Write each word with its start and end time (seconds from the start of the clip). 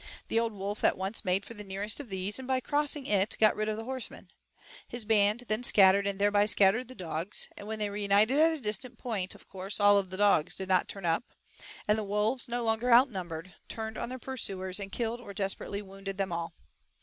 The 0.29 0.39
old 0.39 0.51
wolf 0.53 0.83
at 0.83 0.97
once 0.97 1.23
made 1.23 1.45
for 1.45 1.53
the 1.53 1.63
nearest 1.63 1.99
of 1.99 2.09
these 2.09 2.39
and 2.39 2.47
by 2.47 2.59
crossing 2.59 3.05
it 3.05 3.37
got 3.39 3.55
rid 3.55 3.69
of 3.69 3.77
the 3.77 3.83
horseman. 3.83 4.31
His 4.87 5.05
band 5.05 5.41
then 5.47 5.61
scattered 5.63 6.07
and 6.07 6.17
thereby 6.17 6.47
scattered 6.47 6.87
the 6.87 6.95
dogs, 6.95 7.47
and 7.55 7.67
when 7.67 7.77
they 7.77 7.91
reunited 7.91 8.39
at 8.39 8.51
a 8.53 8.59
distant 8.59 8.97
point 8.97 9.35
of 9.35 9.47
course 9.47 9.79
all 9.79 9.99
of 9.99 10.09
the 10.09 10.17
dogs 10.17 10.55
did 10.55 10.69
not 10.69 10.87
turn 10.87 11.05
up, 11.05 11.25
and 11.87 11.99
the 11.99 12.03
wolves, 12.03 12.47
no 12.47 12.63
longer 12.63 12.91
outnumbered, 12.91 13.53
turned 13.69 13.95
on 13.95 14.09
their 14.09 14.17
pursuers 14.17 14.79
and 14.79 14.91
killed 14.91 15.21
or 15.21 15.35
desperately 15.35 15.83
wounded 15.83 16.17
them 16.17 16.31
all. 16.31 16.55